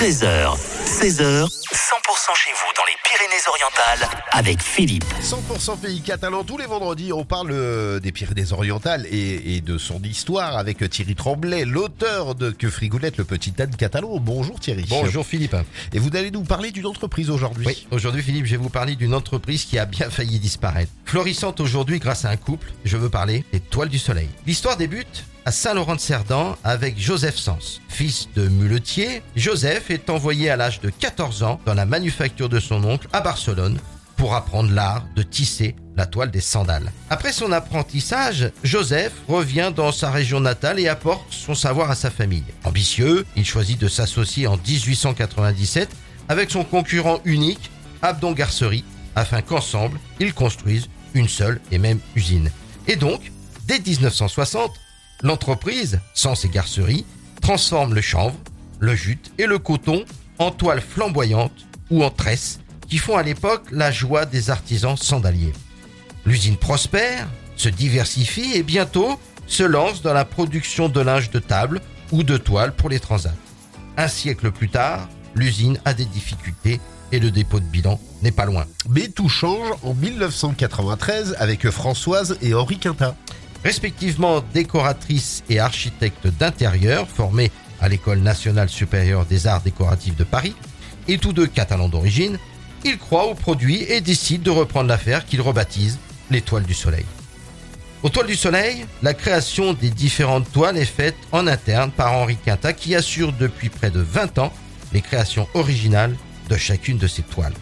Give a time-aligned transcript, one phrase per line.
[0.00, 1.46] 13h, 16h, 100%
[2.34, 5.04] chez vous dans les Pyrénées-Orientales avec Philippe.
[5.20, 10.02] 100% pays catalan, tous les vendredis, on parle euh, des Pyrénées-Orientales et, et de son
[10.02, 14.16] histoire avec Thierry Tremblay, l'auteur de Que frigoulette le petit âne catalan.
[14.20, 14.86] Bonjour Thierry.
[14.88, 15.56] Bonjour Philippe.
[15.92, 17.66] Et vous allez nous parler d'une entreprise aujourd'hui.
[17.66, 20.90] Oui, aujourd'hui Philippe, je vais vous parler d'une entreprise qui a bien failli disparaître.
[21.04, 24.30] Florissante aujourd'hui grâce à un couple, je veux parler des Toiles du Soleil.
[24.46, 27.80] L'histoire débute à Saint-Laurent-de-Cerdan avec Joseph Sens.
[27.88, 32.60] Fils de muletier, Joseph est envoyé à l'âge de 14 ans dans la manufacture de
[32.60, 33.78] son oncle à Barcelone
[34.16, 36.92] pour apprendre l'art de tisser la toile des sandales.
[37.08, 42.10] Après son apprentissage, Joseph revient dans sa région natale et apporte son savoir à sa
[42.10, 42.44] famille.
[42.64, 45.88] Ambitieux, il choisit de s'associer en 1897
[46.28, 47.70] avec son concurrent unique,
[48.02, 48.84] Abdon Garcerie,
[49.16, 52.50] afin qu'ensemble, ils construisent une seule et même usine.
[52.86, 53.32] Et donc,
[53.66, 54.72] dès 1960,
[55.22, 57.04] L'entreprise, sans ses garceries,
[57.42, 58.36] transforme le chanvre,
[58.78, 60.04] le jute et le coton
[60.38, 65.52] en toiles flamboyantes ou en tresses qui font à l'époque la joie des artisans sandaliers.
[66.26, 71.80] L'usine prospère, se diversifie et bientôt se lance dans la production de linge de table
[72.10, 73.34] ou de toiles pour les transats.
[73.98, 76.80] Un siècle plus tard, l'usine a des difficultés
[77.12, 78.64] et le dépôt de bilan n'est pas loin.
[78.88, 83.14] Mais tout change en 1993 avec Françoise et Henri Quintin
[83.64, 90.54] respectivement décoratrice et architecte d'intérieur formés à l'École nationale supérieure des arts décoratifs de Paris,
[91.08, 92.38] et tous deux catalans d'origine,
[92.84, 95.98] ils croient au produit et décident de reprendre l'affaire qu'ils rebaptisent
[96.30, 97.04] l'étoile du soleil.
[98.02, 102.36] Aux toiles du soleil, la création des différentes toiles est faite en interne par Henri
[102.36, 104.52] Quinta qui assure depuis près de 20 ans
[104.92, 106.16] les créations originales
[106.48, 107.52] de chacune de ces toiles.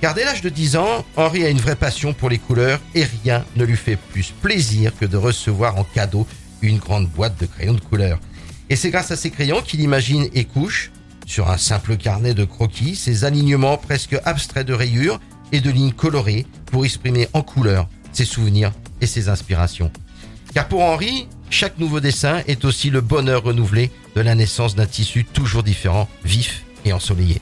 [0.00, 3.04] Car dès l'âge de 10 ans, Henri a une vraie passion pour les couleurs et
[3.24, 6.26] rien ne lui fait plus plaisir que de recevoir en cadeau
[6.62, 8.20] une grande boîte de crayons de couleur.
[8.70, 10.92] Et c'est grâce à ces crayons qu'il imagine et couche,
[11.26, 15.20] sur un simple carnet de croquis, ses alignements presque abstraits de rayures
[15.52, 19.90] et de lignes colorées pour exprimer en couleur ses souvenirs et ses inspirations.
[20.54, 24.86] Car pour Henri, chaque nouveau dessin est aussi le bonheur renouvelé de la naissance d'un
[24.86, 27.40] tissu toujours différent, vif et ensoleillé.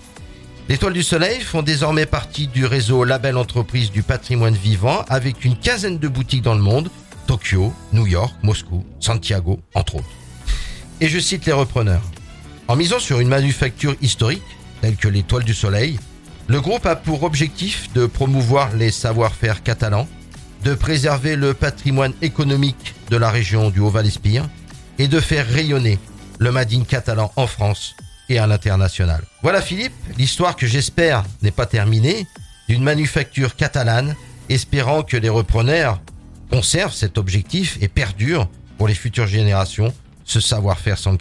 [0.69, 5.45] Les Toiles du Soleil font désormais partie du réseau Label Entreprise du patrimoine vivant avec
[5.45, 6.91] une quinzaine de boutiques dans le monde,
[7.29, 10.11] Tokyo, New York, Moscou, Santiago, entre autres.
[11.01, 12.03] Et je cite les repreneurs.
[12.67, 14.43] En misant sur une manufacture historique,
[14.81, 16.01] telle que les Toiles du Soleil,
[16.49, 20.09] le groupe a pour objectif de promouvoir les savoir-faire catalans,
[20.65, 24.49] de préserver le patrimoine économique de la région du Haut-Val-Espire
[24.99, 26.01] et de faire rayonner
[26.41, 27.95] le Madine catalan en France
[28.29, 29.23] et à l'international.
[29.43, 32.27] Voilà Philippe, l'histoire que j'espère n'est pas terminée,
[32.69, 34.17] d'une manufacture catalane,
[34.49, 36.01] espérant que les repreneurs
[36.51, 38.49] conservent cet objectif et perdurent
[38.79, 39.93] pour les futures générations
[40.25, 41.17] ce savoir-faire sans